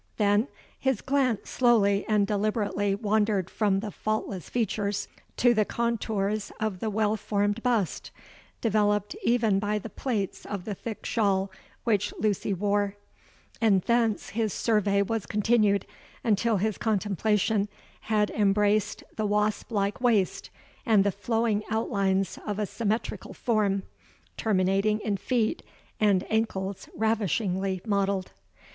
Then 0.17 0.47
his 0.79 0.99
glance 0.99 1.47
slowly 1.47 2.05
and 2.07 2.25
deliberately 2.25 2.95
wandered 2.95 3.51
from 3.51 3.81
the 3.81 3.91
faultless 3.91 4.49
features 4.49 5.07
to 5.37 5.53
the 5.53 5.63
contours 5.63 6.51
of 6.59 6.79
the 6.79 6.89
well 6.89 7.15
formed 7.15 7.61
bust, 7.61 8.09
developed 8.61 9.15
even 9.21 9.59
by 9.59 9.77
the 9.77 9.91
plaits 9.91 10.43
of 10.43 10.65
the 10.65 10.73
thick 10.73 11.05
shawl 11.05 11.51
which 11.83 12.15
Lucy 12.17 12.51
wore; 12.51 12.95
and 13.61 13.83
thence 13.83 14.29
his 14.29 14.51
survey 14.53 15.03
was 15.03 15.27
continued 15.27 15.85
until 16.23 16.57
his 16.57 16.79
contemplation 16.79 17.69
had 17.99 18.31
embraced 18.31 19.03
the 19.17 19.27
wasp 19.27 19.71
like 19.71 20.01
waist, 20.01 20.49
and 20.83 21.03
the 21.03 21.11
flowing 21.11 21.61
outlines 21.69 22.39
of 22.47 22.57
a 22.57 22.65
symmetrical 22.65 23.35
form, 23.35 23.83
terminating 24.35 24.99
in 25.01 25.15
feet 25.15 25.61
and 25.99 26.25
ankles 26.27 26.89
ravishingly 26.95 27.81
modelled. 27.85 28.31